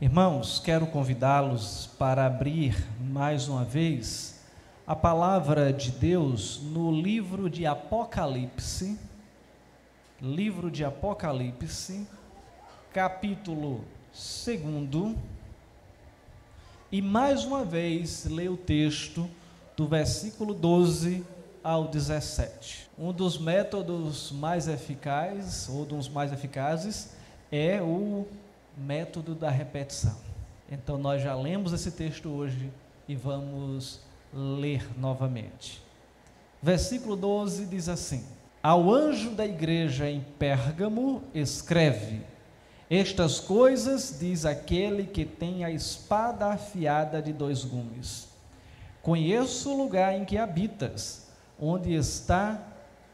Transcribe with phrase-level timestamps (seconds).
[0.00, 4.40] Irmãos, quero convidá-los para abrir mais uma vez
[4.86, 8.96] a palavra de Deus no livro de Apocalipse,
[10.22, 12.06] livro de Apocalipse,
[12.94, 15.16] capítulo 2,
[16.92, 19.28] e mais uma vez ler o texto
[19.76, 21.26] do versículo 12
[21.60, 22.88] ao 17.
[22.96, 27.16] Um dos métodos mais eficazes, ou dos mais eficazes,
[27.50, 28.28] é o
[28.78, 30.16] método da repetição.
[30.70, 32.70] Então nós já lemos esse texto hoje
[33.08, 34.00] e vamos
[34.32, 35.82] ler novamente.
[36.62, 38.24] Versículo 12 diz assim:
[38.62, 42.20] Ao anjo da igreja em Pérgamo, escreve:
[42.90, 48.28] Estas coisas diz aquele que tem a espada afiada de dois gumes.
[49.00, 52.60] Conheço o lugar em que habitas, onde está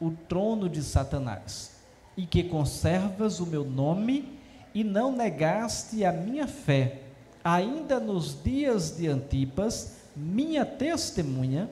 [0.01, 1.71] o trono de Satanás,
[2.17, 4.34] e que conservas o meu nome
[4.75, 6.99] e não negaste a minha fé,
[7.41, 11.69] ainda nos dias de Antipas, minha testemunha,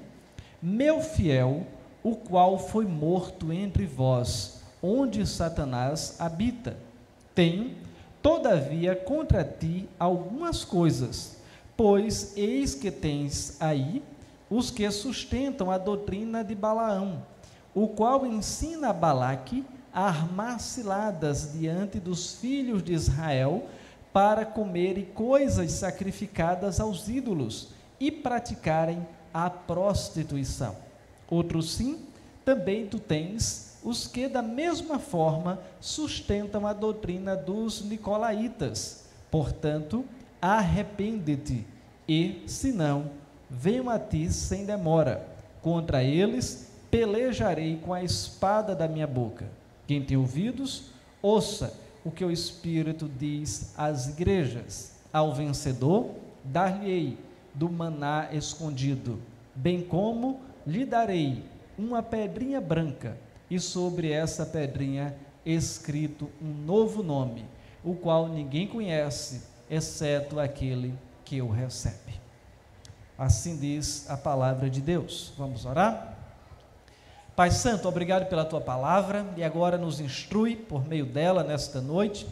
[0.62, 1.68] meu fiel,
[2.02, 6.78] o qual foi morto entre vós, onde Satanás habita.
[7.36, 7.76] Tenho,
[8.22, 11.38] todavia, contra ti algumas coisas,
[11.76, 14.02] pois eis que tens aí
[14.50, 17.22] os que sustentam a doutrina de Balaão,
[17.76, 23.68] o qual ensina a Balaque armar ciladas diante dos filhos de Israel
[24.12, 30.76] para comerem coisas sacrificadas aos ídolos e praticarem a prostituição.
[31.30, 32.00] Outro sim,
[32.44, 39.04] também tu tens os que da mesma forma sustentam a doutrina dos nicolaítas.
[39.30, 40.06] Portanto,
[40.42, 41.66] arrepende-te
[42.08, 43.12] e, se não,
[43.50, 45.28] venho a ti sem demora.
[45.62, 52.24] Contra eles pelejarei com a espada da minha boca quem tem ouvidos, ouça o que
[52.24, 54.94] o Espírito diz às igrejas.
[55.12, 56.12] Ao vencedor,
[56.44, 57.18] dar-lhe-ei
[57.54, 59.20] do maná escondido,
[59.56, 61.44] bem como lhe darei
[61.78, 63.18] uma pedrinha branca,
[63.50, 65.16] e sobre essa pedrinha
[65.46, 67.46] escrito um novo nome,
[67.84, 70.94] o qual ninguém conhece, exceto aquele
[71.24, 72.20] que o recebe.
[73.18, 75.34] Assim diz a palavra de Deus.
[75.38, 76.13] Vamos orar?
[77.36, 82.28] Pai Santo, obrigado pela tua palavra e agora nos instrui por meio dela nesta noite,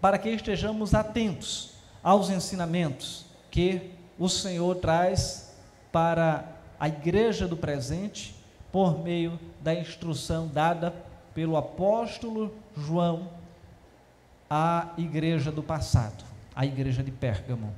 [0.00, 5.52] para que estejamos atentos aos ensinamentos que o Senhor traz
[5.90, 6.44] para
[6.78, 8.36] a igreja do presente,
[8.70, 10.94] por meio da instrução dada
[11.34, 13.28] pelo apóstolo João
[14.48, 17.74] à igreja do passado, a igreja de Pérgamo,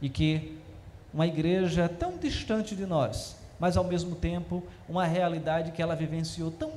[0.00, 0.56] e que
[1.12, 6.50] uma igreja tão distante de nós, mas ao mesmo tempo uma realidade que ela vivenciou
[6.50, 6.72] tão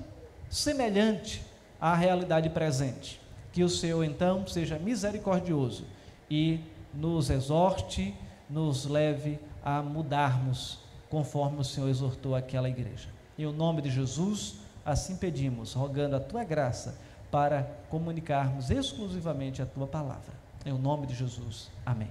[0.49, 1.41] semelhante
[1.79, 3.19] à realidade presente.
[3.51, 5.85] Que o Senhor então seja misericordioso
[6.29, 6.59] e
[6.93, 8.13] nos exorte,
[8.49, 10.79] nos leve a mudarmos
[11.09, 13.07] conforme o Senhor exortou aquela igreja.
[13.37, 14.55] Em o nome de Jesus,
[14.85, 16.97] assim pedimos, rogando a tua graça
[17.31, 20.33] para comunicarmos exclusivamente a tua palavra.
[20.65, 21.71] Em o nome de Jesus.
[21.85, 22.09] Amém.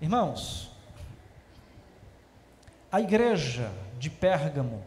[0.00, 0.70] Irmãos,
[2.96, 4.82] a igreja de Pérgamo,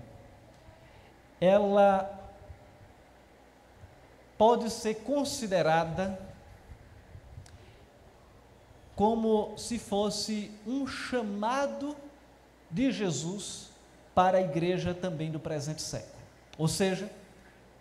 [1.40, 2.10] ela
[4.36, 6.20] pode ser considerada
[8.96, 11.96] como se fosse um chamado
[12.72, 13.70] de Jesus
[14.16, 16.24] para a igreja também do presente século.
[16.58, 17.12] Ou seja,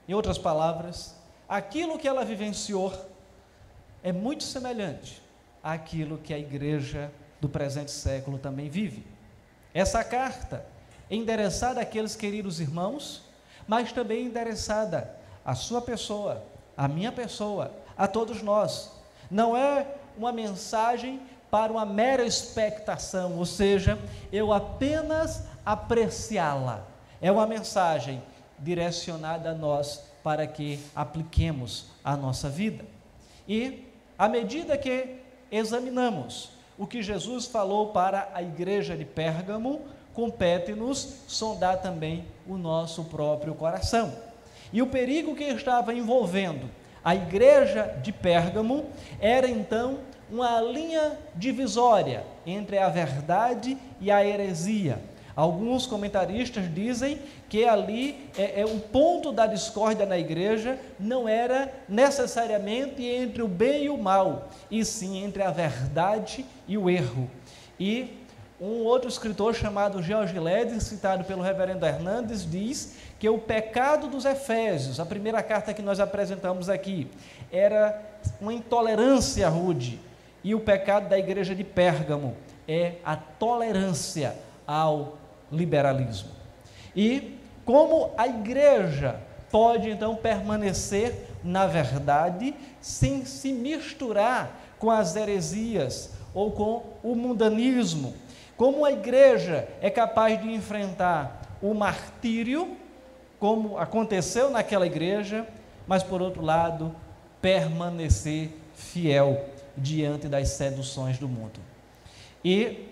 [0.07, 1.17] em outras palavras,
[1.49, 2.93] aquilo que ela vivenciou
[4.03, 5.23] é muito semelhante
[5.63, 9.17] àquilo que a igreja do presente século também vive.
[9.79, 10.67] Essa carta
[11.09, 13.23] é endereçada àqueles queridos irmãos,
[13.65, 15.09] mas também endereçada
[15.45, 16.43] à sua pessoa,
[16.77, 18.91] à minha pessoa, a todos nós.
[19.31, 19.87] Não é
[20.17, 23.97] uma mensagem para uma mera expectação, ou seja,
[24.33, 26.85] eu apenas apreciá-la.
[27.23, 28.21] É uma mensagem
[28.59, 32.85] direcionada a nós para que apliquemos a nossa vida.
[33.47, 33.87] E
[34.19, 35.21] à medida que
[35.53, 39.81] examinamos o que Jesus falou para a igreja de Pérgamo,
[40.15, 44.13] compete-nos sondar também o nosso próprio coração.
[44.73, 46.71] E o perigo que estava envolvendo
[47.05, 48.87] a igreja de Pérgamo
[49.21, 49.99] era então
[50.31, 54.99] uma linha divisória entre a verdade e a heresia.
[55.39, 61.73] Alguns comentaristas dizem que ali é, é, o ponto da discórdia na igreja não era
[61.89, 67.31] necessariamente entre o bem e o mal, e sim entre a verdade e o erro.
[67.79, 68.19] E
[68.61, 74.25] um outro escritor chamado George Led, citado pelo reverendo Hernandes, diz que o pecado dos
[74.25, 77.07] Efésios, a primeira carta que nós apresentamos aqui,
[77.53, 78.03] era
[78.41, 80.01] uma intolerância rude
[80.43, 82.37] e o pecado da igreja de Pérgamo
[82.67, 84.35] é a tolerância
[84.67, 85.18] ao
[85.51, 86.31] liberalismo.
[86.95, 96.13] E como a igreja pode então permanecer na verdade sem se misturar com as heresias
[96.35, 98.15] ou com o mundanismo?
[98.57, 102.77] Como a igreja é capaz de enfrentar o martírio,
[103.39, 105.47] como aconteceu naquela igreja,
[105.87, 106.95] mas por outro lado,
[107.41, 109.45] permanecer fiel
[109.77, 111.61] diante das seduções do mundo.
[112.45, 112.89] E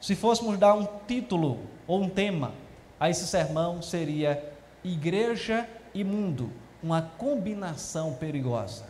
[0.00, 2.52] se fôssemos dar um título ou um tema
[2.98, 4.42] a esse sermão, seria
[4.82, 6.50] Igreja e Mundo,
[6.82, 8.86] uma combinação perigosa.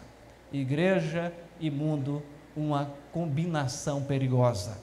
[0.53, 2.23] Igreja e mundo,
[2.57, 4.79] uma combinação perigosa.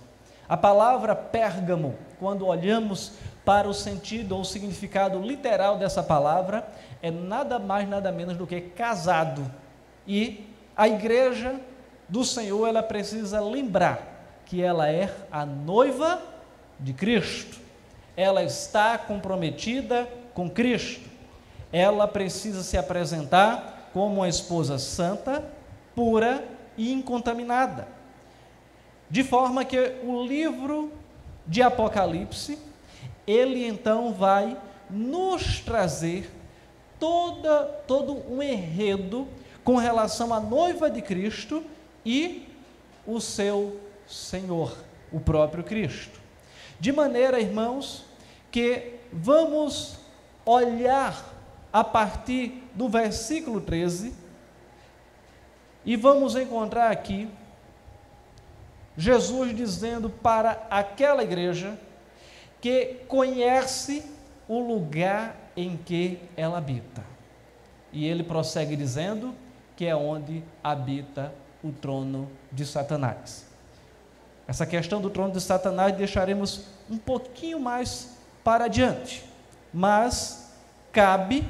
[0.47, 3.13] A palavra Pérgamo, quando olhamos
[3.43, 6.67] para o sentido ou significado literal dessa palavra,
[7.01, 9.49] é nada mais, nada menos do que casado.
[10.07, 11.59] E a igreja
[12.07, 14.16] do Senhor, ela precisa lembrar
[14.47, 16.21] que ela é a noiva
[16.79, 17.59] de Cristo.
[18.15, 21.07] Ela está comprometida com Cristo.
[21.71, 25.43] Ela precisa se apresentar como uma esposa santa,
[25.93, 26.43] pura
[26.77, 27.87] e incontaminada.
[29.09, 30.93] De forma que o livro
[31.45, 32.57] de Apocalipse,
[33.25, 34.57] ele então vai
[34.89, 36.31] nos trazer
[36.97, 39.27] toda, todo um enredo
[39.63, 41.63] com relação à noiva de Cristo
[42.05, 42.47] e
[43.05, 44.77] o seu Senhor,
[45.11, 46.19] o próprio Cristo.
[46.79, 48.05] De maneira, irmãos,
[48.51, 49.97] que vamos
[50.45, 51.33] olhar
[51.71, 54.13] a partir do versículo 13
[55.85, 57.29] e vamos encontrar aqui
[58.97, 61.77] Jesus dizendo para aquela igreja
[62.59, 64.03] que conhece
[64.47, 67.03] o lugar em que ela habita.
[67.91, 69.35] E ele prossegue dizendo
[69.75, 71.33] que é onde habita
[71.63, 73.46] o trono de Satanás.
[74.47, 78.11] Essa questão do trono de Satanás deixaremos um pouquinho mais
[78.43, 79.25] para adiante,
[79.73, 80.53] mas
[80.91, 81.45] cabe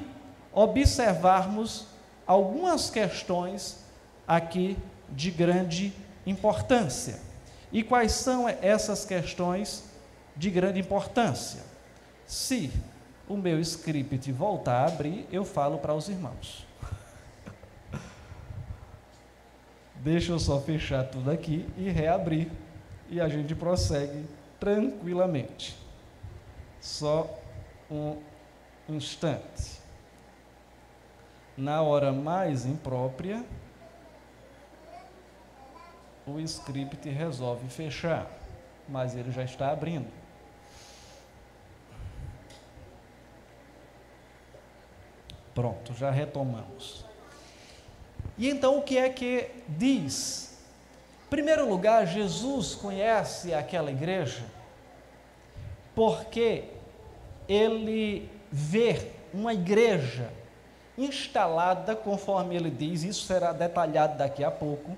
[0.52, 1.86] observarmos
[2.26, 3.78] algumas questões
[4.28, 4.76] aqui
[5.10, 5.94] de grande
[6.26, 7.20] importância.
[7.72, 9.84] E quais são essas questões
[10.36, 11.62] de grande importância?
[12.26, 12.72] Se
[13.30, 16.66] o meu script voltar a abrir, eu falo para os irmãos.
[19.96, 22.50] Deixa eu só fechar tudo aqui e reabrir.
[23.10, 24.26] E a gente prossegue
[24.60, 25.78] tranquilamente.
[26.82, 27.30] Só
[27.90, 28.18] um
[28.90, 29.80] instante.
[31.58, 33.44] Na hora mais imprópria,
[36.26, 38.30] o script resolve fechar,
[38.88, 40.12] mas ele já está abrindo.
[45.56, 47.04] Pronto, já retomamos.
[48.38, 50.47] E então o que é que diz?
[51.30, 54.44] Primeiro lugar, Jesus conhece aquela igreja
[55.94, 56.66] porque
[57.50, 60.30] ele vê uma igreja
[60.98, 64.96] instalada, conforme ele diz, isso será detalhado daqui a pouco,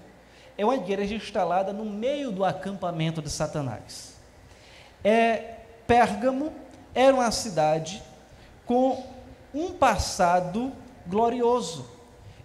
[0.58, 4.16] é uma igreja instalada no meio do acampamento de Satanás.
[5.04, 5.56] É,
[5.88, 6.52] Pérgamo
[6.94, 8.04] era uma cidade
[8.66, 9.04] com
[9.54, 10.72] um passado
[11.08, 11.90] glorioso.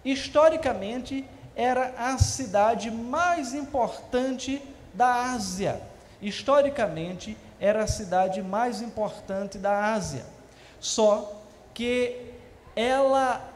[0.03, 4.61] Historicamente, era a cidade mais importante
[4.93, 5.81] da Ásia.
[6.21, 10.25] Historicamente, era a cidade mais importante da Ásia.
[10.79, 11.41] Só
[11.73, 12.33] que
[12.75, 13.49] ela,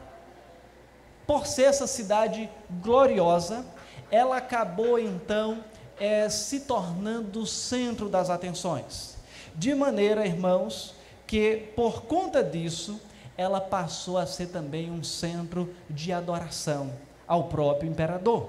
[1.26, 2.48] por ser essa cidade
[2.82, 3.64] gloriosa,
[4.10, 5.62] ela acabou então
[5.98, 9.16] é, se tornando o centro das atenções.
[9.54, 10.94] De maneira, irmãos,
[11.26, 13.00] que por conta disso,
[13.36, 16.90] ela passou a ser também um centro de adoração
[17.30, 18.48] ao próprio imperador.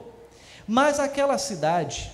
[0.68, 2.12] Mas aquela cidade,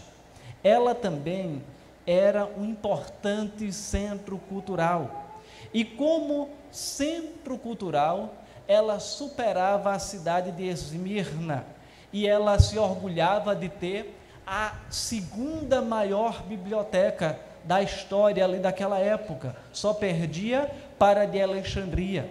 [0.61, 1.63] ela também
[2.05, 5.29] era um importante centro cultural.
[5.73, 8.35] E como centro cultural,
[8.67, 11.65] ela superava a cidade de Esmirna,
[12.11, 14.13] e ela se orgulhava de ter
[14.45, 20.69] a segunda maior biblioteca da história ali daquela época, só perdia
[20.99, 22.29] para a de Alexandria.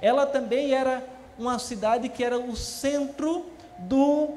[0.00, 1.02] Ela também era
[1.38, 4.30] uma cidade que era o centro do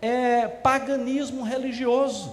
[0.00, 2.32] é, paganismo religioso.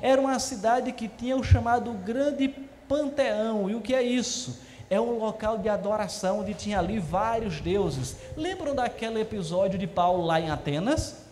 [0.00, 2.48] Era uma cidade que tinha o chamado Grande
[2.88, 3.70] Panteão.
[3.70, 4.60] E o que é isso?
[4.90, 8.16] É um local de adoração onde tinha ali vários deuses.
[8.36, 11.24] Lembram daquele episódio de Paulo lá em Atenas?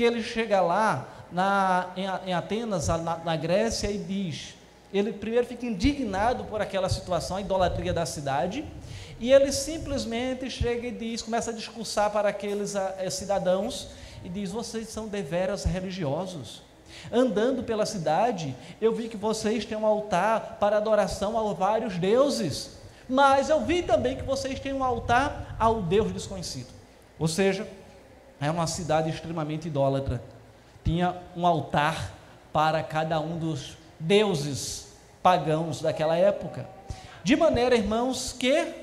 [0.00, 4.54] que ele chega lá na, em, em Atenas, na, na Grécia, e diz:
[4.94, 8.64] ele primeiro fica indignado por aquela situação, a idolatria da cidade,
[9.18, 13.88] e ele simplesmente chega e diz, começa a discursar para aqueles a, a, cidadãos
[14.24, 16.62] e diz: vocês são deveras religiosos.
[17.12, 22.78] Andando pela cidade, eu vi que vocês têm um altar para adoração a vários deuses,
[23.08, 26.68] mas eu vi também que vocês têm um altar ao Deus desconhecido.
[27.18, 27.66] Ou seja,
[28.40, 30.22] é uma cidade extremamente idólatra.
[30.84, 32.12] Tinha um altar
[32.52, 34.88] para cada um dos deuses
[35.22, 36.66] pagãos daquela época.
[37.22, 38.74] De maneira, irmãos, que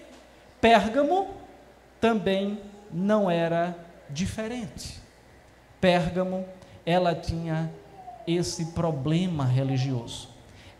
[0.62, 1.28] Pérgamo
[2.00, 2.60] também
[2.92, 3.76] não era
[4.10, 5.00] diferente.
[5.80, 6.46] Pérgamo,
[6.86, 7.72] ela tinha
[8.26, 10.30] esse problema religioso.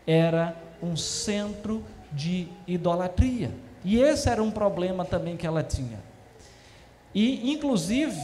[0.06, 3.50] Era um centro de idolatria.
[3.84, 5.98] E esse era um problema também que ela tinha.
[7.14, 8.20] E, inclusive,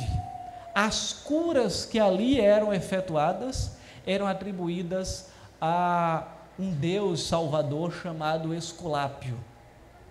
[0.75, 3.77] as curas que ali eram efetuadas
[4.07, 6.29] eram atribuídas a
[6.59, 9.39] um deus salvador chamado Esculápio.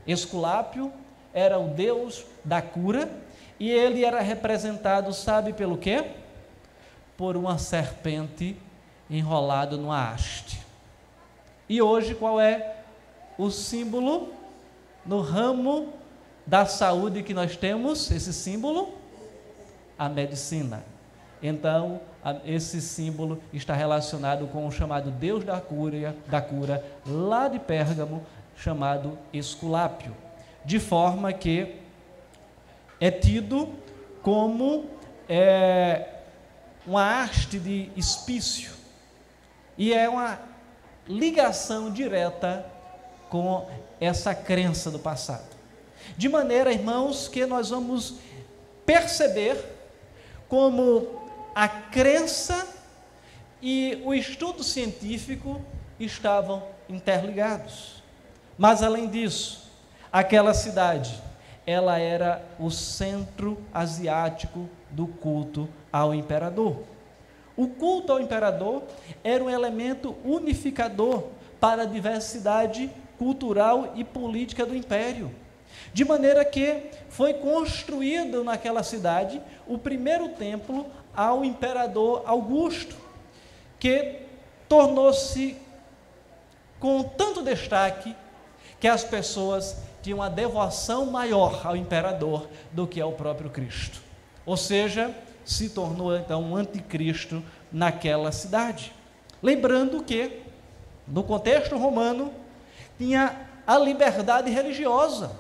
[0.07, 0.91] Esculápio
[1.33, 3.09] era o deus da cura
[3.59, 6.22] e ele era representado, sabe pelo quê?
[7.23, 8.57] Por uma serpente
[9.09, 10.59] enrolada numa haste.
[11.69, 12.79] E hoje qual é
[13.37, 14.33] o símbolo
[15.05, 15.93] no ramo
[16.45, 18.11] da saúde que nós temos?
[18.11, 18.95] Esse símbolo?
[19.97, 20.83] A medicina.
[21.41, 22.01] Então,
[22.43, 28.21] esse símbolo está relacionado com o chamado Deus da cura, da cura lá de Pérgamo,
[28.53, 30.13] chamado Esculápio,
[30.65, 31.77] de forma que
[32.99, 33.69] é tido
[34.21, 34.87] como
[35.29, 36.12] é,
[36.85, 38.71] uma haste de espício
[39.77, 40.39] e é uma
[41.07, 42.65] ligação direta
[43.29, 43.67] com
[43.99, 45.53] essa crença do passado.
[46.17, 48.15] De maneira, irmãos, que nós vamos
[48.85, 49.57] perceber
[50.47, 51.21] como
[51.55, 52.67] a crença
[53.61, 55.61] e o estudo científico
[55.99, 58.03] estavam interligados.
[58.57, 59.71] Mas além disso,
[60.11, 61.19] aquela cidade,
[61.65, 66.83] ela era o centro asiático do culto ao imperador.
[67.55, 68.83] O culto ao imperador
[69.23, 71.25] era um elemento unificador
[71.59, 75.31] para a diversidade cultural e política do império.
[75.93, 82.95] De maneira que foi construído naquela cidade o primeiro templo ao imperador Augusto,
[83.79, 84.19] que
[84.67, 85.57] tornou-se
[86.79, 88.15] com tanto destaque
[88.79, 94.01] que as pessoas tinham uma devoção maior ao imperador do que ao próprio Cristo.
[94.45, 97.41] Ou seja, se tornou então um anticristo
[97.71, 98.93] naquela cidade.
[99.41, 100.41] Lembrando que,
[101.07, 102.33] no contexto romano,
[102.97, 105.31] tinha a liberdade religiosa.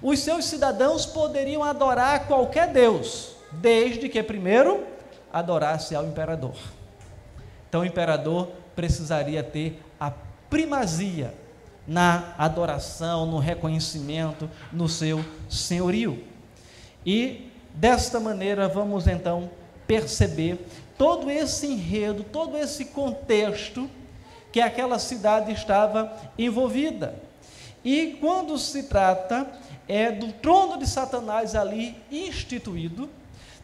[0.00, 4.86] Os seus cidadãos poderiam adorar qualquer Deus, desde que primeiro
[5.32, 6.54] adorasse ao imperador.
[7.68, 10.12] Então o imperador precisaria ter a
[10.48, 11.34] primazia
[11.86, 16.22] na adoração, no reconhecimento, no seu senhorio.
[17.04, 19.50] E desta maneira vamos então
[19.86, 20.64] perceber
[20.96, 23.90] todo esse enredo, todo esse contexto
[24.52, 27.14] que aquela cidade estava envolvida.
[27.84, 29.50] E quando se trata
[29.88, 33.10] é do trono de Satanás ali instituído,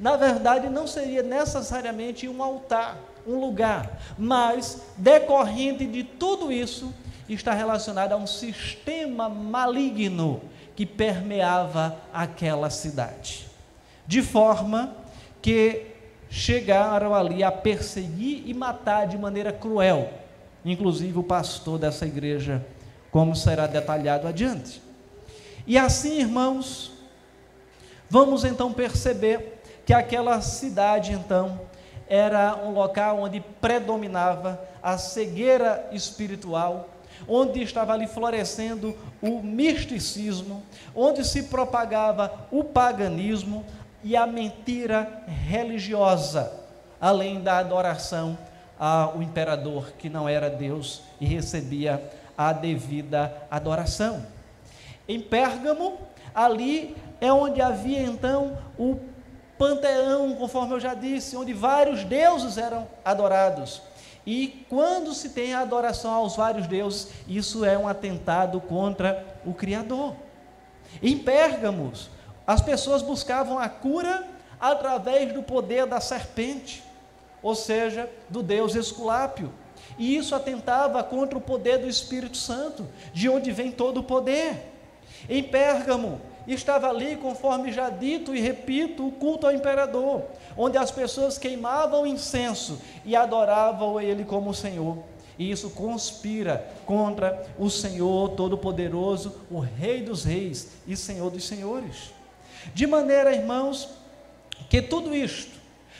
[0.00, 6.92] na verdade não seria necessariamente um altar, um lugar, mas decorrente de tudo isso
[7.35, 10.40] está relacionado a um sistema maligno
[10.75, 13.47] que permeava aquela cidade.
[14.06, 14.97] De forma
[15.42, 15.87] que
[16.30, 20.11] chegaram ali a perseguir e matar de maneira cruel,
[20.64, 22.64] inclusive o pastor dessa igreja,
[23.11, 24.82] como será detalhado adiante.
[25.66, 26.92] E assim, irmãos,
[28.08, 31.61] vamos então perceber que aquela cidade então
[32.08, 36.88] era um local onde predominava a cegueira espiritual,
[37.26, 40.62] onde estava ali florescendo o misticismo,
[40.94, 43.64] onde se propagava o paganismo
[44.04, 46.52] e a mentira religiosa,
[47.00, 48.38] além da adoração
[48.78, 52.02] ao imperador que não era Deus e recebia
[52.37, 54.25] a devida adoração.
[55.08, 55.98] Em Pérgamo,
[56.34, 59.00] ali é onde havia então o
[59.58, 63.82] panteão, conforme eu já disse, onde vários deuses eram adorados.
[64.30, 69.54] E quando se tem a adoração aos vários deuses, isso é um atentado contra o
[69.54, 70.14] Criador.
[71.02, 72.11] Em Pérgamos,
[72.47, 74.28] as pessoas buscavam a cura
[74.61, 76.85] através do poder da serpente,
[77.42, 79.50] ou seja, do Deus Esculápio.
[79.97, 84.75] E isso atentava contra o poder do Espírito Santo, de onde vem todo o poder.
[85.26, 86.20] Em Pérgamo,
[86.55, 90.23] estava ali, conforme já dito e repito, o culto ao imperador,
[90.57, 94.99] onde as pessoas queimavam incenso e adoravam ele como Senhor.
[95.38, 102.12] E isso conspira contra o Senhor Todo-Poderoso, o Rei dos Reis e Senhor dos Senhores.
[102.75, 103.88] De maneira, irmãos,
[104.69, 105.57] que tudo isto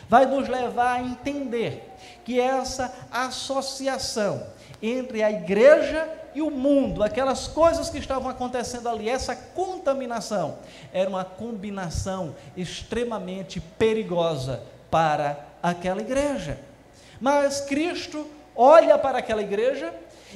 [0.09, 4.45] vai nos levar a entender que essa associação
[4.83, 10.59] entre a igreja e o mundo, aquelas coisas que estavam acontecendo ali, essa contaminação,
[10.93, 16.59] era uma combinação extremamente perigosa para aquela igreja.
[17.21, 19.93] Mas Cristo olha para aquela igreja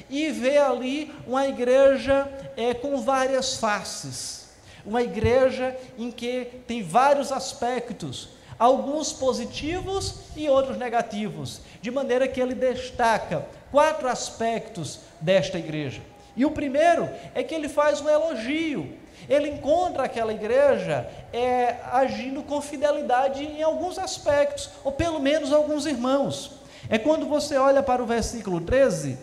[0.09, 4.49] e vê ali uma igreja é, com várias faces,
[4.85, 12.41] uma igreja em que tem vários aspectos, alguns positivos e outros negativos, de maneira que
[12.41, 15.99] ele destaca quatro aspectos desta igreja.
[16.37, 18.95] E o primeiro é que ele faz um elogio.
[19.27, 25.87] Ele encontra aquela igreja é, agindo com fidelidade em alguns aspectos, ou pelo menos alguns
[25.87, 26.51] irmãos.
[26.87, 29.17] É quando você olha para o versículo 13,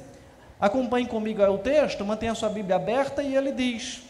[0.61, 4.02] acompanhe comigo o texto, mantenha sua Bíblia aberta e ele diz: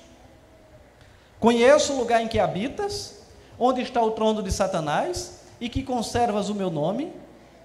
[1.39, 3.21] Conheço o lugar em que habitas,
[3.59, 7.13] onde está o trono de Satanás, e que conservas o meu nome,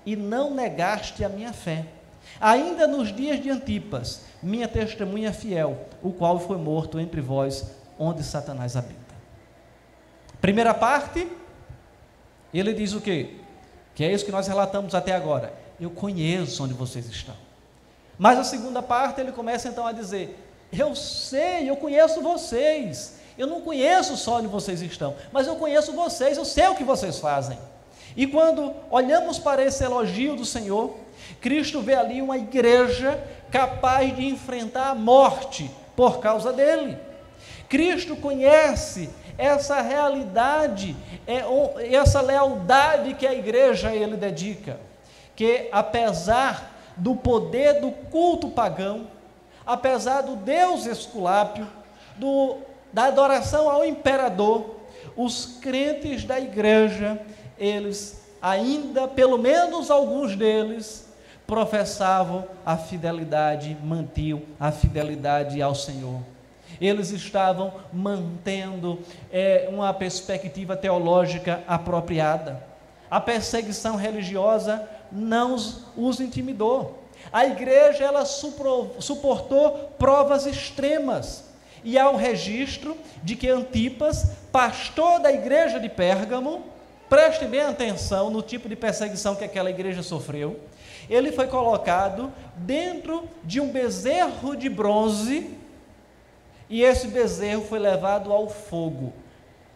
[0.06, 1.86] e não negaste a minha fé.
[2.40, 8.24] Ainda nos dias de Antipas, minha testemunha fiel, o qual foi morto entre vós, onde
[8.24, 9.16] Satanás habita.
[10.42, 11.28] Primeira parte,
[12.54, 13.36] ele diz o quê?
[13.94, 15.54] Que é isso que nós relatamos até agora.
[15.80, 17.36] Eu conheço onde vocês estão.
[18.18, 20.38] Mas a segunda parte, ele começa então a dizer:
[20.72, 23.16] Eu sei, eu conheço vocês.
[23.38, 26.86] Eu não conheço só onde vocês estão, mas eu conheço vocês, eu sei o que
[26.86, 27.58] vocês fazem.
[28.16, 30.96] E quando olhamos para esse elogio do Senhor,
[31.46, 36.98] Cristo vê ali uma igreja capaz de enfrentar a morte por causa dele.
[37.70, 40.98] Cristo conhece essa realidade,
[41.28, 41.44] é,
[41.94, 44.80] essa lealdade que a igreja ele dedica,
[45.36, 49.06] que apesar do poder do culto pagão,
[49.64, 51.68] apesar do Deus Esculápio,
[52.16, 52.58] do,
[52.92, 54.78] da adoração ao imperador,
[55.16, 57.22] os crentes da igreja,
[57.56, 61.05] eles ainda, pelo menos alguns deles,
[61.48, 66.22] professavam a fidelidade, mantinham a fidelidade ao Senhor.
[66.82, 69.00] Eles estavam mantendo
[69.32, 72.62] é, uma perspectiva teológica apropriada.
[73.10, 77.00] A perseguição religiosa não os, intimidou.
[77.32, 81.46] A igreja ela suportou provas extremas.
[81.84, 86.64] E há um registro de que Antipas, pastor da igreja de Pérgamo,
[87.08, 90.60] preste bem atenção no tipo de perseguição que aquela igreja sofreu
[91.10, 95.52] ele foi colocado dentro de um bezerro de bronze,
[96.70, 99.14] e esse bezerro foi levado ao fogo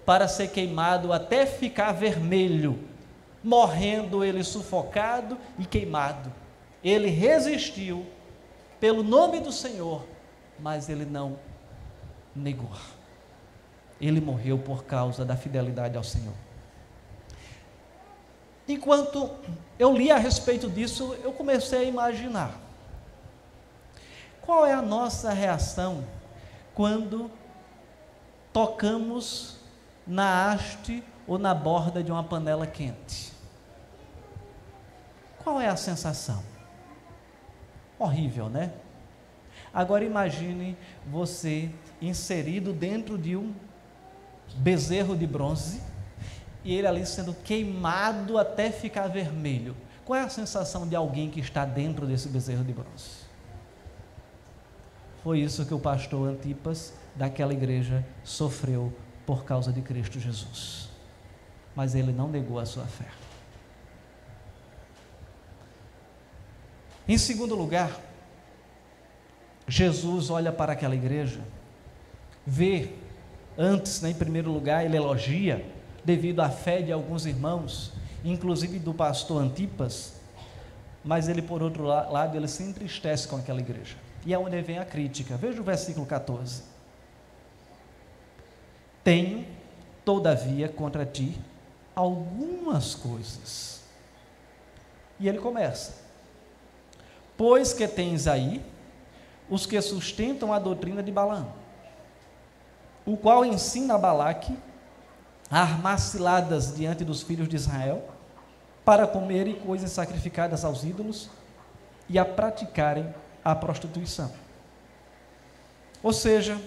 [0.06, 2.80] para ser queimado até ficar vermelho,
[3.44, 6.32] morrendo ele sufocado e queimado.
[6.84, 8.06] Ele resistiu
[8.80, 10.04] pelo nome do Senhor,
[10.60, 11.38] mas ele não
[12.36, 12.72] negou.
[14.02, 16.34] Ele morreu por causa da fidelidade ao Senhor.
[18.70, 19.32] Enquanto
[19.80, 22.56] eu li a respeito disso, eu comecei a imaginar
[24.42, 26.06] qual é a nossa reação
[26.76, 27.32] quando
[28.54, 29.58] tocamos
[30.06, 33.34] na haste ou na borda de uma panela quente.
[35.44, 36.44] Qual é a sensação?
[37.98, 38.72] Horrível, né?
[39.74, 40.78] Agora imagine
[41.08, 43.52] você inserido dentro de um
[44.58, 45.89] bezerro de bronze
[46.64, 49.76] e ele ali sendo queimado até ficar vermelho.
[50.06, 53.30] Qual é a sensação de alguém que está dentro desse bezerro de bronze?
[55.24, 58.94] Foi isso que o pastor Antipas daquela igreja sofreu
[59.26, 60.90] por causa de Cristo Jesus.
[61.76, 63.06] Mas ele não negou a sua fé.
[67.08, 68.00] Em segundo lugar,
[69.68, 71.42] Jesus olha para aquela igreja,
[72.46, 72.94] vê,
[73.58, 75.66] antes, né, em primeiro lugar, ele elogia
[76.04, 80.14] devido à fé de alguns irmãos, inclusive do pastor Antipas,
[81.04, 83.96] mas ele, por outro lado, ele se entristece com aquela igreja.
[84.26, 85.38] E é onde vem a crítica.
[85.38, 86.64] Veja o versículo 14.
[89.04, 89.46] Tenho,
[90.04, 91.38] todavia, contra ti
[91.96, 93.82] algumas coisas.
[95.20, 95.96] E ele começa:
[97.38, 98.62] Pois que tens aí
[99.50, 101.52] os que sustentam a doutrina de Balaão,
[103.06, 104.56] o qual ensina a Balaque
[105.50, 108.08] armar ciladas diante dos filhos de Israel,
[108.86, 111.30] para comerem coisas sacrificadas aos ídolos
[112.08, 114.32] e a praticarem a prostituição.
[116.02, 116.60] Ou seja,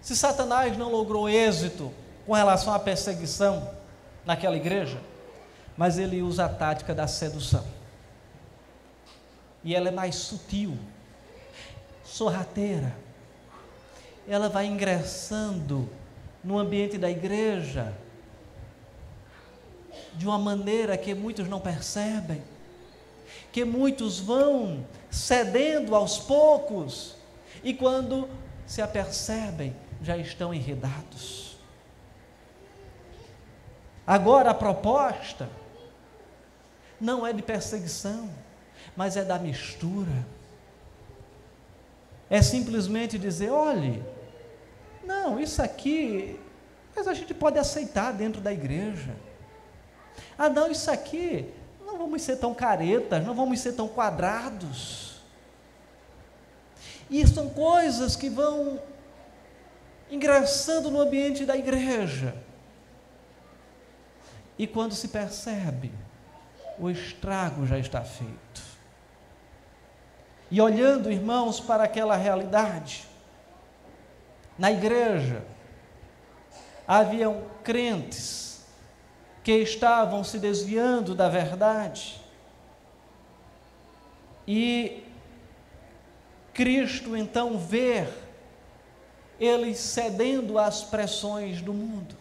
[0.00, 1.92] se Satanás não logrou êxito
[2.26, 3.70] com relação à perseguição
[4.24, 5.00] naquela igreja,
[5.76, 7.64] mas ele usa a tática da sedução.
[9.64, 10.76] E ela é mais sutil,
[12.04, 12.94] sorrateira.
[14.28, 15.88] Ela vai ingressando
[16.42, 17.92] no ambiente da igreja,
[20.14, 22.42] de uma maneira que muitos não percebem,
[23.50, 27.16] que muitos vão cedendo aos poucos,
[27.62, 28.28] e quando
[28.66, 31.56] se apercebem, já estão enredados.
[34.06, 35.48] Agora a proposta
[37.00, 38.28] não é de perseguição,
[38.96, 40.26] mas é da mistura.
[42.28, 44.02] É simplesmente dizer: olhe,
[45.42, 46.38] isso aqui,
[46.94, 49.14] mas a gente pode aceitar dentro da igreja.
[50.38, 51.48] Ah, não, isso aqui,
[51.84, 55.20] não vamos ser tão caretas, não vamos ser tão quadrados.
[57.10, 58.80] E são coisas que vão
[60.10, 62.34] ingressando no ambiente da igreja.
[64.58, 65.92] E quando se percebe,
[66.78, 68.62] o estrago já está feito.
[70.50, 73.08] E olhando, irmãos, para aquela realidade,
[74.58, 75.44] na igreja,
[76.86, 78.64] haviam crentes
[79.42, 82.20] que estavam se desviando da verdade,
[84.46, 85.04] e
[86.52, 88.06] Cristo então vê
[89.40, 92.14] eles cedendo às pressões do mundo.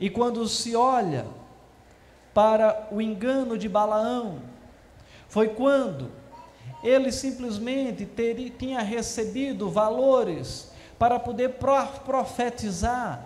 [0.00, 1.26] E quando se olha
[2.32, 4.40] para o engano de Balaão,
[5.28, 6.10] foi quando
[6.82, 11.56] ele simplesmente teria, tinha recebido valores para poder
[12.04, 13.20] profetizar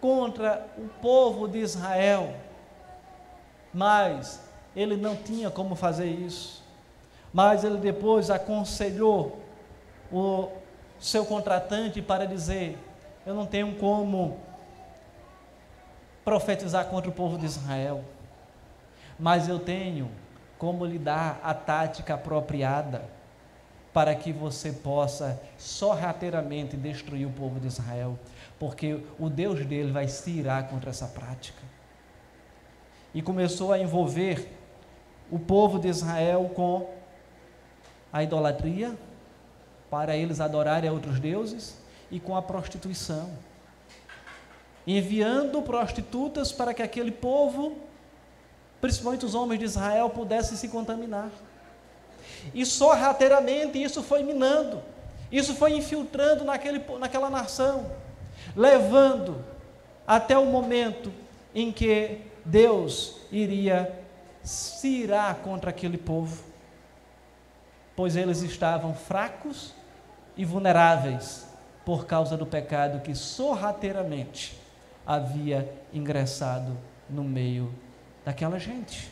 [0.00, 2.34] contra o povo de Israel,
[3.72, 4.40] mas
[4.74, 6.64] ele não tinha como fazer isso.
[7.32, 9.40] Mas ele depois aconselhou
[10.10, 10.48] o
[10.98, 12.78] seu contratante para dizer:
[13.26, 14.38] Eu não tenho como
[16.24, 18.04] profetizar contra o povo de Israel,
[19.18, 20.10] mas eu tenho
[20.58, 23.15] como lhe dar a tática apropriada
[23.96, 28.18] para que você possa sorrateiramente destruir o povo de Israel,
[28.58, 31.62] porque o Deus dele vai se irar contra essa prática.
[33.14, 34.52] E começou a envolver
[35.30, 36.90] o povo de Israel com
[38.12, 38.94] a idolatria,
[39.88, 41.78] para eles adorarem a outros deuses,
[42.10, 43.30] e com a prostituição
[44.86, 47.78] enviando prostitutas para que aquele povo,
[48.78, 51.30] principalmente os homens de Israel, pudessem se contaminar.
[52.54, 54.82] E sorrateiramente isso foi minando,
[55.30, 57.90] isso foi infiltrando naquele, naquela nação,
[58.54, 59.44] levando
[60.06, 61.12] até o momento
[61.54, 63.92] em que Deus iria
[64.42, 66.44] se irar contra aquele povo,
[67.96, 69.74] pois eles estavam fracos
[70.36, 71.46] e vulneráveis
[71.84, 74.60] por causa do pecado que sorrateiramente
[75.06, 76.76] havia ingressado
[77.08, 77.72] no meio
[78.24, 79.10] daquela gente.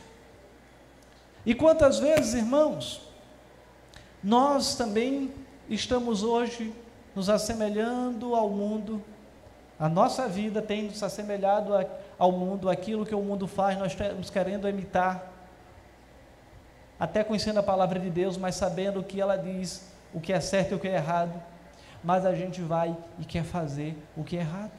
[1.46, 3.02] E quantas vezes, irmãos,
[4.24, 5.34] nós também
[5.68, 6.72] estamos hoje
[7.14, 9.04] nos assemelhando ao mundo,
[9.78, 11.72] a nossa vida tem nos assemelhado
[12.18, 15.30] ao mundo, aquilo que o mundo faz, nós estamos querendo imitar,
[16.98, 20.40] até conhecendo a palavra de Deus, mas sabendo o que ela diz, o que é
[20.40, 21.42] certo e o que é errado,
[22.02, 24.72] mas a gente vai e quer fazer o que é errado.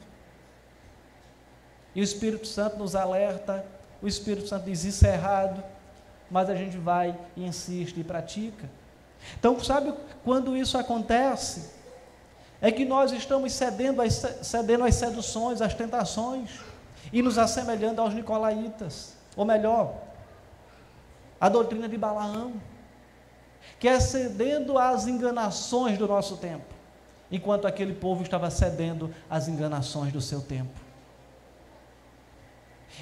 [1.94, 3.64] E o Espírito Santo nos alerta,
[4.02, 5.62] o Espírito Santo diz isso é errado,
[6.28, 8.68] mas a gente vai e insiste e pratica.
[9.38, 9.92] Então, sabe
[10.24, 11.74] quando isso acontece?
[12.60, 16.50] É que nós estamos cedendo às, cedendo às seduções, às tentações,
[17.12, 19.94] e nos assemelhando aos nicolaítas, ou melhor,
[21.40, 22.54] a doutrina de Balaão,
[23.78, 26.74] que é cedendo às enganações do nosso tempo,
[27.30, 30.80] enquanto aquele povo estava cedendo às enganações do seu tempo.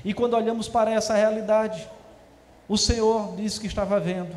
[0.05, 1.89] E quando olhamos para essa realidade,
[2.69, 4.37] o Senhor disse que estava vendo,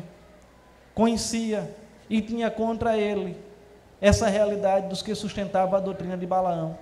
[0.98, 1.72] conhecia
[2.10, 3.40] e tinha contra ele
[4.00, 6.76] essa realidade dos que sustentavam a doutrina de Balaão,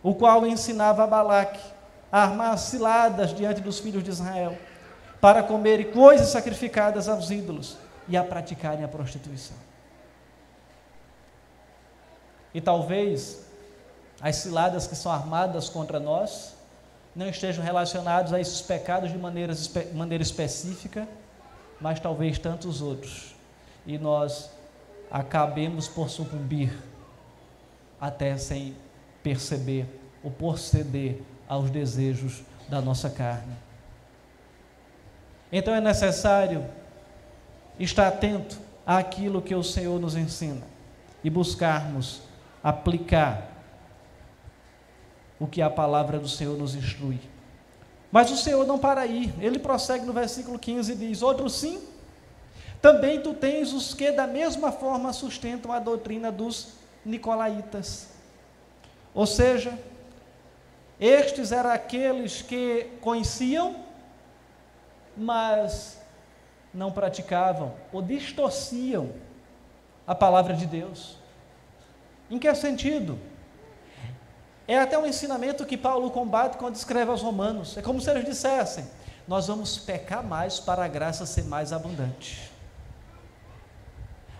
[0.00, 1.60] o qual ensinava a Balaque
[2.12, 4.56] a armar ciladas diante dos filhos de Israel,
[5.20, 9.56] para comerem coisas sacrificadas aos ídolos e a praticarem a prostituição.
[12.54, 13.44] E talvez
[14.20, 16.54] as ciladas que são armadas contra nós
[17.16, 19.52] não estejam relacionados a esses pecados de maneira,
[19.94, 21.08] maneira específica,
[21.80, 23.34] mas talvez tantos outros.
[23.86, 24.50] E nós
[25.10, 26.72] acabemos por sucumbir
[28.00, 28.76] até sem
[29.22, 29.86] perceber
[30.22, 33.54] ou por ceder aos desejos da nossa carne.
[35.52, 36.64] Então é necessário
[37.78, 40.62] estar atento àquilo que o Senhor nos ensina
[41.24, 42.22] e buscarmos
[42.62, 43.48] aplicar
[45.38, 47.18] o que a palavra do Senhor nos instrui.
[48.10, 51.80] Mas o Senhor não para aí, ele prossegue no versículo 15 e diz: Outro sim,
[52.82, 58.08] também tu tens os que da mesma forma sustentam a doutrina dos nicolaítas.
[59.14, 59.78] Ou seja,
[61.00, 63.74] Estes eram aqueles que conheciam,
[65.16, 65.98] mas
[66.74, 69.10] não praticavam ou distorciam
[70.06, 71.16] a palavra de Deus.
[72.30, 73.18] Em que sentido?
[74.70, 77.76] É até um ensinamento que Paulo combate quando escreve aos Romanos.
[77.76, 78.88] É como se eles dissessem:
[79.26, 82.48] Nós vamos pecar mais para a graça ser mais abundante.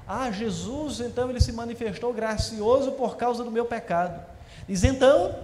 [0.06, 4.24] Ah, Jesus, então ele se manifestou gracioso por causa do meu pecado.
[4.68, 5.34] Diz então,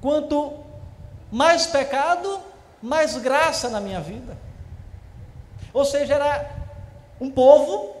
[0.00, 0.64] quanto
[1.30, 2.40] mais pecado,
[2.82, 4.36] mais graça na minha vida.
[5.72, 6.50] Ou seja, era
[7.20, 7.94] um povo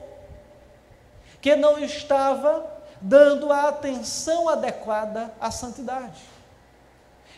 [1.40, 6.22] que não estava dando a atenção adequada à santidade,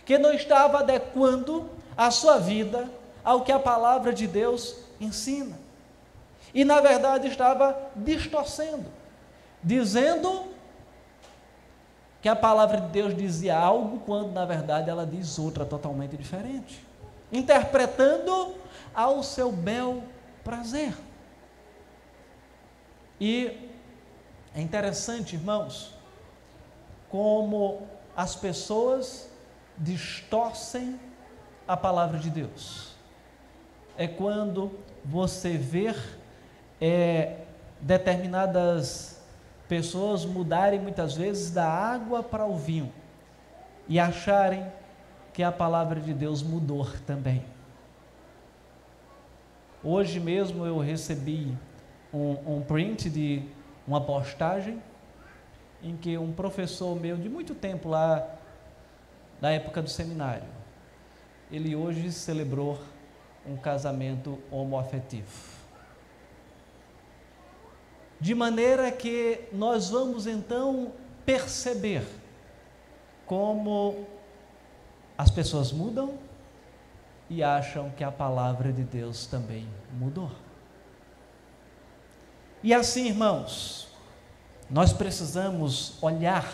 [0.04, 2.88] que não estava adequando a sua vida
[3.24, 5.58] ao que a palavra de Deus ensina.
[6.54, 8.86] E na verdade estava distorcendo,
[9.62, 10.46] dizendo
[12.22, 16.84] que a palavra de Deus dizia algo quando na verdade ela diz outra totalmente diferente,
[17.30, 18.54] interpretando
[18.94, 20.02] ao seu bel
[20.42, 20.94] prazer.
[23.20, 23.68] E
[24.58, 25.94] é interessante, irmãos,
[27.08, 29.30] como as pessoas
[29.78, 30.98] distorcem
[31.68, 32.96] a palavra de Deus.
[33.96, 34.72] É quando
[35.04, 35.94] você vê
[36.80, 37.36] é,
[37.80, 39.22] determinadas
[39.68, 42.92] pessoas mudarem muitas vezes da água para o vinho
[43.86, 44.66] e acharem
[45.32, 47.44] que a palavra de Deus mudou também.
[49.84, 51.56] Hoje mesmo eu recebi
[52.12, 53.56] um, um print de
[53.88, 54.82] uma postagem
[55.82, 58.36] em que um professor meu de muito tempo lá,
[59.40, 60.48] na época do seminário,
[61.50, 62.78] ele hoje celebrou
[63.46, 65.56] um casamento homoafetivo.
[68.20, 70.92] De maneira que nós vamos então
[71.24, 72.04] perceber
[73.24, 74.06] como
[75.16, 76.18] as pessoas mudam
[77.30, 79.66] e acham que a palavra de Deus também
[79.98, 80.30] mudou.
[82.62, 83.88] E assim, irmãos,
[84.68, 86.50] nós precisamos olhar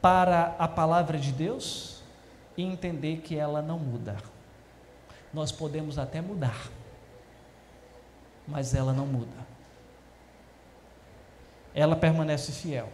[0.00, 2.02] para a palavra de Deus
[2.56, 4.16] e entender que ela não muda.
[5.32, 6.68] Nós podemos até mudar,
[8.46, 9.36] mas ela não muda.
[11.74, 12.88] Ela permanece fiel.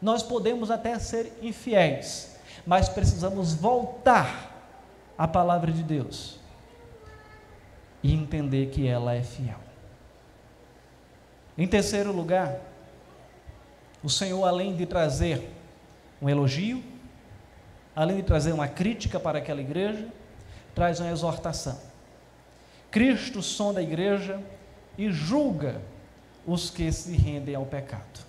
[0.00, 4.50] Nós podemos até ser infiéis, mas precisamos voltar
[5.16, 6.40] a palavra de Deus
[8.02, 9.71] e entender que ela é fiel.
[11.62, 12.58] Em terceiro lugar,
[14.02, 15.48] o Senhor, além de trazer
[16.20, 16.82] um elogio,
[17.94, 20.08] além de trazer uma crítica para aquela igreja,
[20.74, 21.78] traz uma exortação.
[22.90, 24.42] Cristo sonda a igreja
[24.98, 25.80] e julga
[26.44, 28.26] os que se rendem ao pecado.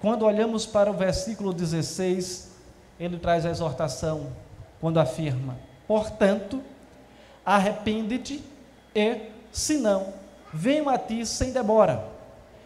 [0.00, 2.50] Quando olhamos para o versículo 16,
[2.98, 4.32] ele traz a exortação
[4.80, 6.62] quando afirma: Portanto,
[7.44, 8.42] arrepende-te
[8.94, 9.20] e,
[9.52, 10.14] se não,
[10.52, 12.04] venho a ti sem demora,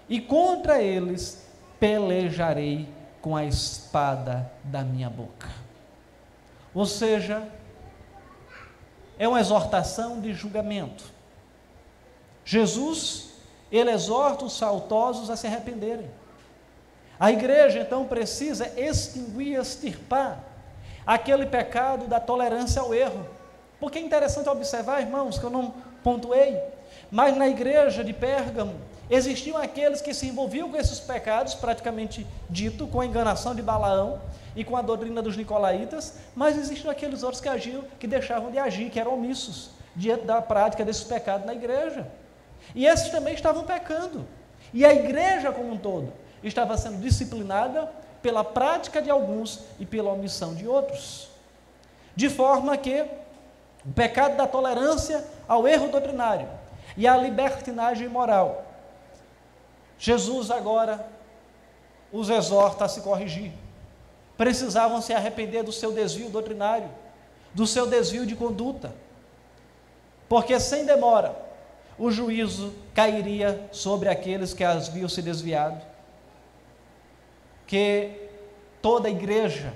[0.09, 1.47] e contra eles
[1.79, 2.88] pelejarei
[3.20, 5.49] com a espada da minha boca.
[6.75, 7.47] Ou seja,
[9.18, 11.05] é uma exortação de julgamento.
[12.44, 13.31] Jesus,
[13.70, 16.11] ele exorta os faltosos a se arrependerem.
[17.18, 20.42] A igreja então precisa extinguir, extirpar
[21.07, 23.27] aquele pecado da tolerância ao erro.
[23.79, 26.61] Porque é interessante observar, irmãos, que eu não pontuei,
[27.11, 28.75] mas na igreja de Pérgamo
[29.11, 34.21] existiam aqueles que se envolviam com esses pecados, praticamente dito, com a enganação de Balaão
[34.57, 38.59] e com a doutrina dos nicolaítas, mas existiam aqueles outros que agiam, que deixavam de
[38.59, 42.07] agir, que eram omissos diante da prática desses pecados na igreja.
[42.75, 44.27] E esses também estavam pecando.
[44.73, 46.12] E a igreja como um todo
[46.43, 47.90] estava sendo disciplinada
[48.23, 51.29] pela prática de alguns e pela omissão de outros.
[52.17, 53.05] De forma que
[53.85, 56.49] o pecado da tolerância ao erro doutrinário
[56.96, 58.64] e a libertinagem moral.
[59.98, 61.07] Jesus agora
[62.12, 63.52] os exorta a se corrigir.
[64.37, 66.90] Precisavam se arrepender do seu desvio doutrinário,
[67.52, 68.92] do seu desvio de conduta,
[70.28, 71.37] porque sem demora
[71.98, 75.94] o juízo cairia sobre aqueles que haviam se desviado
[77.66, 78.28] que
[78.83, 79.72] toda igreja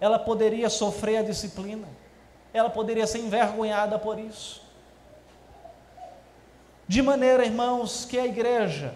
[0.00, 1.86] ela poderia sofrer a disciplina,
[2.52, 4.62] ela poderia ser envergonhada por isso.
[6.92, 8.92] De maneira, irmãos, que a igreja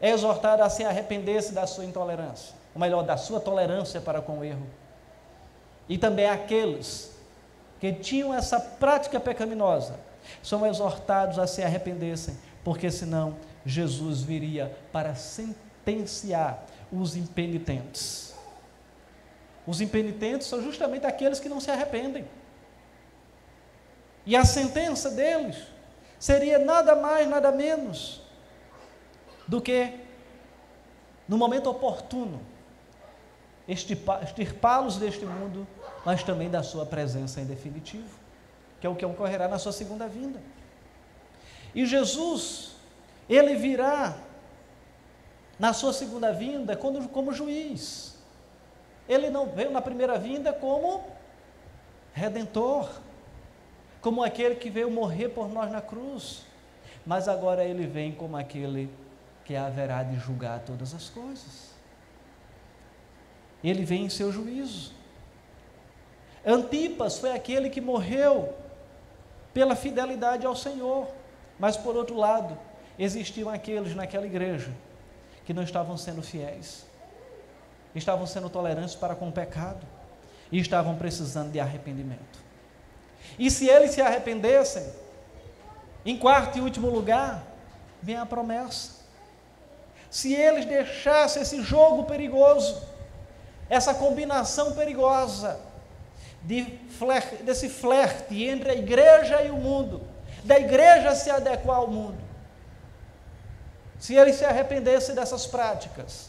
[0.00, 4.38] é exortada a se arrepender-se da sua intolerância, ou melhor, da sua tolerância para com
[4.38, 4.64] o erro.
[5.88, 7.10] E também aqueles
[7.80, 9.98] que tinham essa prática pecaminosa
[10.40, 13.34] são exortados a se arrependessem, porque senão
[13.66, 18.36] Jesus viria para sentenciar os impenitentes.
[19.66, 22.24] Os impenitentes são justamente aqueles que não se arrependem.
[24.24, 25.71] E a sentença deles
[26.22, 28.20] seria nada mais, nada menos
[29.48, 29.92] do que,
[31.26, 32.40] no momento oportuno,
[33.66, 35.66] extirpá-los deste mundo,
[36.06, 38.20] mas também da sua presença em definitivo,
[38.80, 40.40] que é o que ocorrerá na sua segunda vinda.
[41.74, 42.76] E Jesus,
[43.28, 44.16] ele virá
[45.58, 48.16] na sua segunda vinda como, como juiz.
[49.08, 51.02] Ele não veio na primeira vinda como
[52.12, 52.88] redentor,
[54.02, 56.42] como aquele que veio morrer por nós na cruz,
[57.06, 58.90] mas agora ele vem como aquele
[59.44, 61.70] que haverá de julgar todas as coisas.
[63.62, 64.92] Ele vem em seu juízo.
[66.44, 68.52] Antipas foi aquele que morreu
[69.54, 71.06] pela fidelidade ao Senhor,
[71.56, 72.58] mas por outro lado,
[72.98, 74.72] existiam aqueles naquela igreja
[75.44, 76.84] que não estavam sendo fiéis,
[77.94, 79.86] estavam sendo tolerantes para com o pecado
[80.50, 82.41] e estavam precisando de arrependimento.
[83.38, 84.84] E se eles se arrependessem,
[86.04, 87.42] em quarto e último lugar,
[88.02, 89.02] vem a promessa.
[90.10, 92.82] Se eles deixassem esse jogo perigoso,
[93.70, 95.58] essa combinação perigosa
[96.42, 96.62] de
[97.44, 100.02] desse flerte entre a igreja e o mundo,
[100.44, 102.18] da igreja se adequar ao mundo,
[103.98, 106.28] se eles se arrependessem dessas práticas,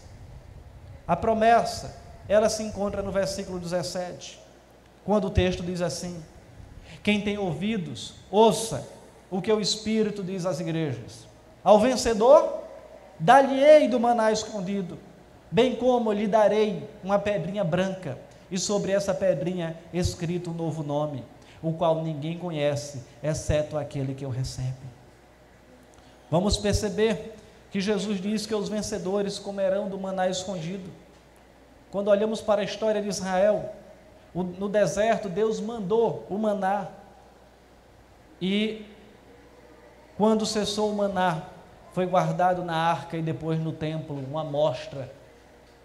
[1.08, 1.96] a promessa,
[2.30, 4.40] ela se encontra no versículo 17,
[5.04, 6.24] quando o texto diz assim:
[7.04, 8.88] Quem tem ouvidos, ouça
[9.30, 11.28] o que o Espírito diz às igrejas.
[11.62, 12.62] Ao vencedor,
[13.20, 14.98] dá-lhe-ei do maná escondido,
[15.52, 18.18] bem como lhe darei uma pedrinha branca,
[18.50, 21.24] e sobre essa pedrinha escrito um novo nome,
[21.62, 24.74] o qual ninguém conhece, exceto aquele que o recebe.
[26.30, 27.36] Vamos perceber
[27.72, 30.90] que Jesus diz que os vencedores comerão do maná escondido.
[31.92, 33.74] Quando olhamos para a história de Israel,
[34.34, 36.88] no deserto, Deus mandou o maná.
[38.42, 38.86] E
[40.18, 41.44] quando cessou o maná,
[41.92, 45.12] foi guardado na arca e depois no templo uma amostra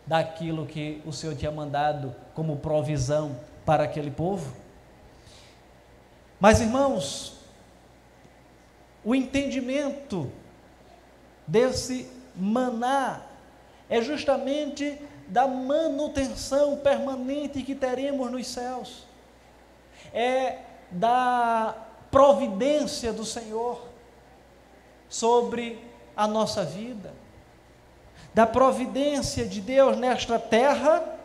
[0.06, 4.56] daquilo que o Senhor tinha mandado como provisão para aquele povo.
[6.40, 7.38] Mas irmãos,
[9.04, 10.30] o entendimento
[11.46, 13.22] desse maná
[13.90, 14.98] é justamente
[15.28, 19.06] da manutenção permanente que teremos nos céus,
[20.12, 20.58] é
[20.90, 21.74] da
[22.10, 23.86] providência do Senhor
[25.08, 25.84] sobre
[26.16, 27.12] a nossa vida,
[28.32, 31.16] da providência de Deus nesta terra,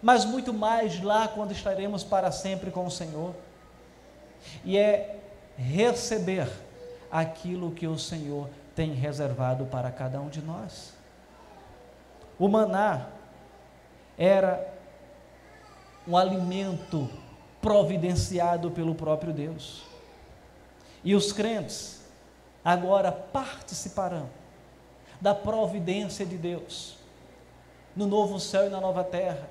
[0.00, 3.34] mas muito mais lá quando estaremos para sempre com o Senhor,
[4.64, 5.18] e é
[5.56, 6.48] receber
[7.10, 10.92] aquilo que o Senhor tem reservado para cada um de nós.
[12.38, 13.06] O maná
[14.22, 14.72] era
[16.06, 17.10] um alimento
[17.60, 19.82] providenciado pelo próprio Deus.
[21.02, 22.02] E os crentes
[22.64, 24.30] agora participarão
[25.20, 26.96] da providência de Deus
[27.96, 29.50] no novo céu e na nova terra.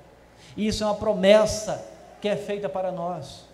[0.56, 1.86] E isso é uma promessa
[2.22, 3.44] que é feita para nós.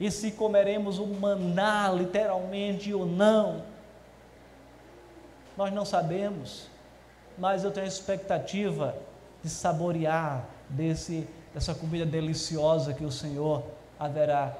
[0.00, 3.62] E se comeremos o maná literalmente ou não,
[5.54, 6.66] nós não sabemos,
[7.36, 8.96] mas eu tenho a expectativa
[9.42, 13.62] de saborear desse, dessa comida deliciosa que o Senhor
[13.98, 14.56] haverá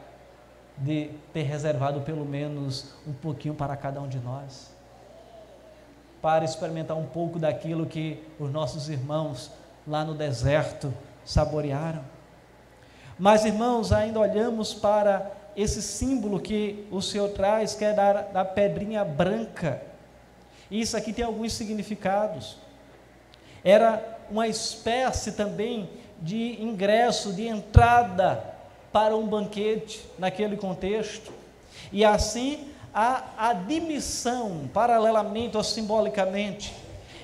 [0.76, 4.70] de ter reservado pelo menos um pouquinho para cada um de nós.
[6.22, 9.50] Para experimentar um pouco daquilo que os nossos irmãos
[9.86, 10.92] lá no deserto
[11.24, 12.02] saborearam.
[13.18, 18.44] Mas, irmãos, ainda olhamos para esse símbolo que o Senhor traz, que é da, da
[18.44, 19.82] pedrinha branca.
[20.70, 22.58] Isso aqui tem alguns significados.
[23.64, 25.88] Era uma espécie também
[26.20, 28.42] de ingresso, de entrada
[28.92, 31.32] para um banquete naquele contexto.
[31.92, 36.74] E assim a admissão, paralelamente ou simbolicamente,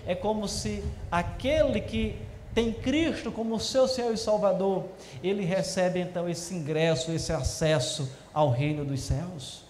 [0.07, 2.17] é como se aquele que
[2.55, 4.85] tem Cristo como seu Senhor e Salvador,
[5.23, 9.65] ele recebe então esse ingresso, esse acesso ao reino dos céus.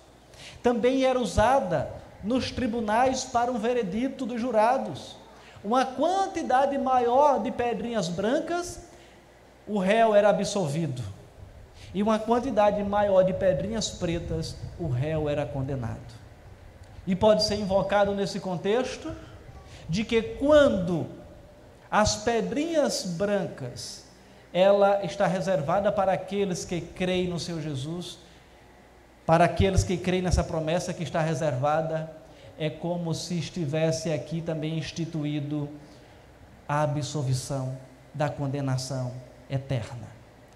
[0.63, 1.89] Também era usada
[2.23, 5.17] nos tribunais para um veredito dos jurados.
[5.65, 8.81] Uma quantidade maior de pedrinhas brancas,
[9.67, 11.03] o réu era absolvido.
[11.95, 15.99] E uma quantidade maior de pedrinhas pretas, o réu era condenado.
[17.07, 19.11] E pode ser invocado nesse contexto
[19.89, 21.07] de que quando
[21.91, 24.05] as pedrinhas brancas,
[24.53, 28.19] ela está reservada para aqueles que creem no Senhor Jesus,
[29.25, 32.11] para aqueles que creem nessa promessa que está reservada,
[32.59, 35.69] é como se estivesse aqui também instituído
[36.69, 37.77] a absolvição
[38.13, 39.13] da condenação
[39.51, 40.09] eterna.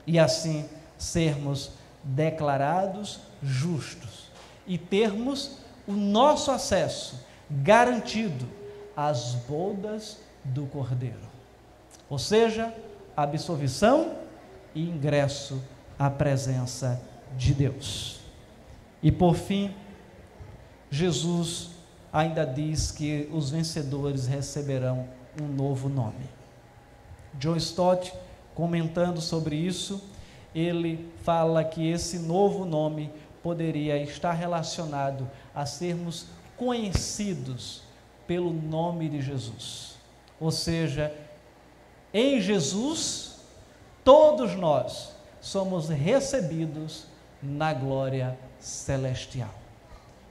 [0.07, 1.72] E assim sermos
[2.03, 4.30] declarados justos
[4.66, 8.49] e termos o nosso acesso garantido
[8.96, 11.28] às bodas do Cordeiro.
[12.09, 12.72] Ou seja,
[13.16, 14.16] absolvição
[14.74, 15.62] e ingresso
[15.99, 17.01] à presença
[17.36, 18.20] de Deus.
[19.03, 19.74] E por fim,
[20.90, 21.70] Jesus
[22.19, 25.09] ainda diz que os vencedores receberão
[25.41, 26.29] um novo nome.
[27.35, 28.12] John Stott,
[28.57, 30.03] comentando sobre isso,
[30.53, 37.83] ele fala que esse novo nome poderia estar relacionado a sermos conhecidos
[38.27, 39.97] pelo nome de Jesus.
[40.41, 41.14] Ou seja,
[42.12, 43.37] em Jesus,
[44.03, 47.07] todos nós somos recebidos
[47.41, 49.55] na glória celestial.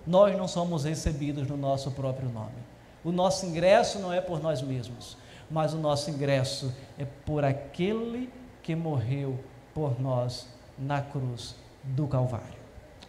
[0.07, 2.55] Nós não somos recebidos no nosso próprio nome.
[3.03, 5.17] O nosso ingresso não é por nós mesmos,
[5.51, 8.31] mas o nosso ingresso é por aquele
[8.63, 9.37] que morreu
[9.73, 10.47] por nós
[10.77, 12.57] na cruz do Calvário.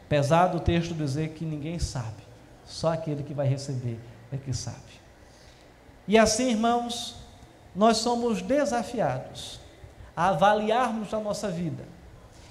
[0.08, 2.22] Pesado o texto dizer que ninguém sabe,
[2.64, 3.98] só aquele que vai receber
[4.32, 4.98] é que sabe.
[6.06, 7.16] E assim, irmãos,
[7.74, 9.60] nós somos desafiados
[10.16, 11.84] a avaliarmos a nossa vida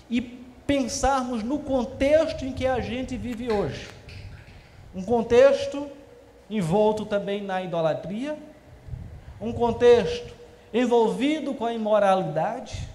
[0.10, 3.97] e pensarmos no contexto em que a gente vive hoje.
[4.96, 5.90] Um contexto
[6.50, 8.38] envolto também na idolatria,
[9.40, 10.34] um contexto
[10.74, 12.88] envolvido com a imoralidade,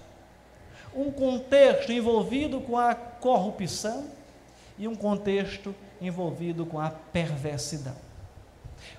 [0.95, 4.05] um contexto envolvido com a corrupção
[4.77, 7.95] e um contexto envolvido com a perversidão,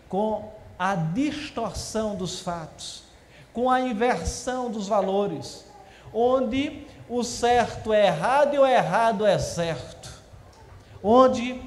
[0.09, 3.05] com a distorção dos fatos,
[3.53, 5.65] com a inversão dos valores,
[6.13, 10.11] onde o certo é errado e o errado é certo,
[11.03, 11.61] onde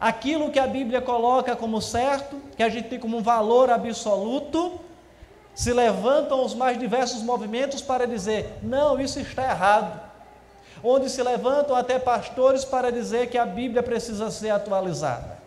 [0.00, 4.80] aquilo que a Bíblia coloca como certo, que a gente tem como um valor absoluto,
[5.54, 10.08] se levantam os mais diversos movimentos para dizer: não, isso está errado.
[10.82, 15.38] Onde se levantam até pastores para dizer que a Bíblia precisa ser atualizada.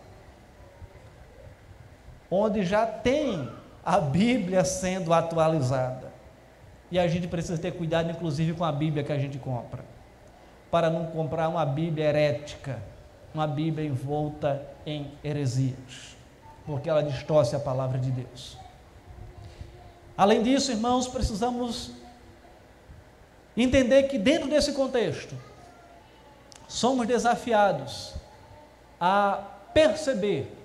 [2.29, 3.49] Onde já tem
[3.85, 6.11] a Bíblia sendo atualizada.
[6.91, 9.83] E a gente precisa ter cuidado, inclusive, com a Bíblia que a gente compra,
[10.69, 12.79] para não comprar uma Bíblia herética,
[13.33, 16.15] uma Bíblia envolta em heresias,
[16.65, 18.57] porque ela distorce a palavra de Deus.
[20.17, 21.91] Além disso, irmãos, precisamos
[23.55, 25.35] entender que dentro desse contexto,
[26.67, 28.13] somos desafiados
[28.99, 30.55] a perceber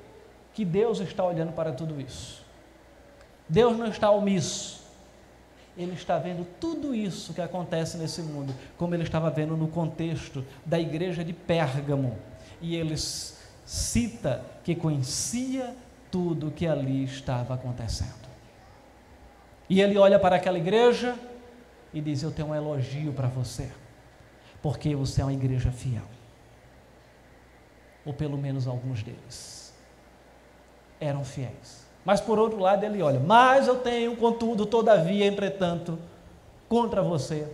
[0.54, 2.44] que Deus está olhando para tudo isso.
[3.48, 4.84] Deus não está omisso.
[5.76, 10.44] Ele está vendo tudo isso que acontece nesse mundo, como ele estava vendo no contexto
[10.64, 12.16] da igreja de Pérgamo.
[12.60, 12.96] E ele
[13.64, 15.74] cita que conhecia
[16.10, 18.26] tudo que ali estava acontecendo.
[19.68, 21.16] E ele olha para aquela igreja
[21.92, 23.70] e diz: Eu tenho um elogio para você,
[24.62, 26.04] porque você é uma igreja fiel.
[28.04, 29.74] Ou pelo menos alguns deles
[31.00, 31.84] eram fiéis.
[32.04, 35.98] Mas por outro lado, ele olha: Mas eu tenho, contudo, todavia, entretanto,
[36.68, 37.52] contra você,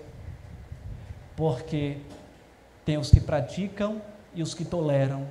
[1.35, 1.97] porque
[2.85, 4.03] tem os que praticam
[4.35, 5.27] e os que toleram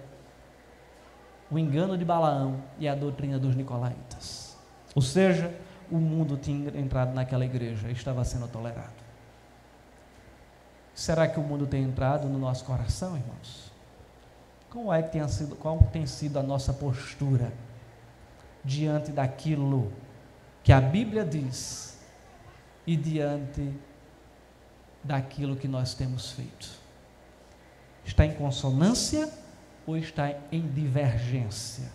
[1.49, 4.55] o engano de Balaão e a doutrina dos nicolaítas.
[4.95, 5.53] Ou seja,
[5.89, 9.01] o mundo tinha entrado naquela igreja e estava sendo tolerado.
[10.93, 13.71] Será que o mundo tem entrado no nosso coração, irmãos?
[14.69, 17.51] Qual é que tem sido, qual tem sido a nossa postura?
[18.63, 19.91] diante daquilo
[20.63, 21.99] que a Bíblia diz
[22.85, 23.73] e diante
[25.03, 26.80] daquilo que nós temos feito.
[28.05, 29.29] Está em consonância
[29.85, 31.89] ou está em divergência?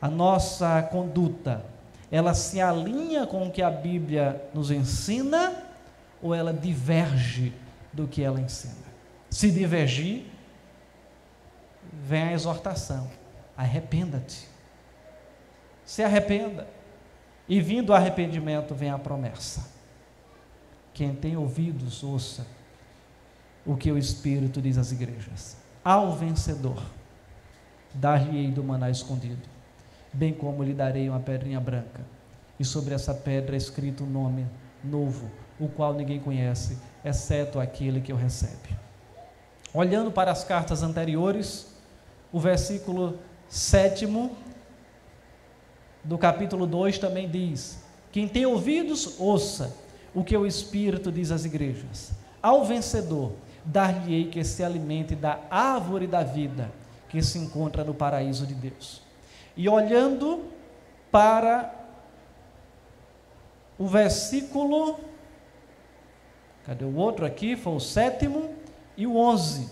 [0.00, 1.64] A nossa conduta,
[2.10, 5.54] ela se alinha com o que a Bíblia nos ensina
[6.20, 7.52] ou ela diverge
[7.92, 8.92] do que ela ensina?
[9.30, 10.26] Se divergir,
[11.92, 13.10] vem a exortação:
[13.56, 14.52] arrependa-te
[15.84, 16.66] se arrependa.
[17.48, 19.70] E vindo o arrependimento vem a promessa.
[20.94, 22.46] Quem tem ouvidos, ouça
[23.64, 25.56] o que o Espírito diz às igrejas.
[25.84, 26.82] Ao vencedor,
[27.94, 29.42] dar-lhe-ei do maná escondido,
[30.12, 32.00] bem como lhe darei uma pedrinha branca,
[32.58, 34.46] e sobre essa pedra é escrito um nome
[34.82, 38.76] novo, o qual ninguém conhece, exceto aquele que o recebe.
[39.74, 41.66] Olhando para as cartas anteriores,
[42.32, 44.36] o versículo sétimo
[46.04, 47.78] do capítulo 2 também diz:
[48.10, 49.74] Quem tem ouvidos, ouça
[50.14, 52.12] o que o Espírito diz às igrejas.
[52.42, 53.32] Ao vencedor,
[53.64, 56.70] dar-lhe-ei que se alimente da árvore da vida
[57.08, 59.02] que se encontra no paraíso de Deus.
[59.56, 60.44] E olhando
[61.10, 61.74] para
[63.78, 64.98] o versículo
[66.64, 67.56] Cadê o outro aqui?
[67.56, 68.50] Foi o sétimo
[68.96, 69.68] e o onze.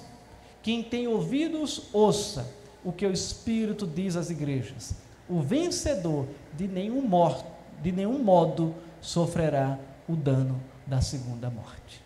[0.62, 2.52] Quem tem ouvidos, ouça
[2.84, 4.94] o que o Espírito diz às igrejas.
[5.28, 7.46] O vencedor de nenhum, morto,
[7.80, 9.78] de nenhum modo sofrerá
[10.08, 11.99] o dano da segunda morte.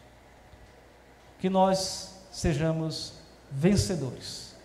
[1.44, 3.12] Que nós sejamos
[3.52, 4.56] vencedores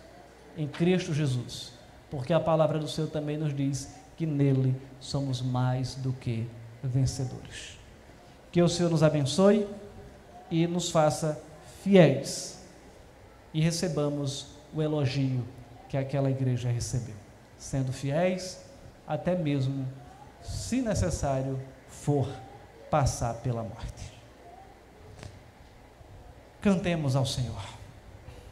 [0.56, 1.74] em Cristo Jesus,
[2.10, 6.48] porque a palavra do Senhor também nos diz que nele somos mais do que
[6.82, 7.78] vencedores.
[8.50, 9.68] Que o Senhor nos abençoe
[10.50, 11.38] e nos faça
[11.82, 12.64] fiéis
[13.52, 15.44] e recebamos o elogio
[15.86, 17.16] que aquela igreja recebeu,
[17.58, 18.58] sendo fiéis
[19.06, 19.86] até mesmo,
[20.40, 22.26] se necessário for,
[22.90, 24.19] passar pela morte.
[26.60, 27.79] Cantemos ao Senhor.